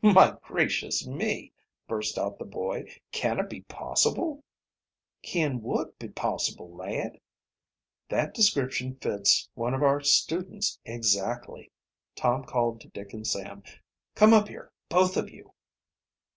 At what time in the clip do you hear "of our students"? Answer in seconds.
9.74-10.78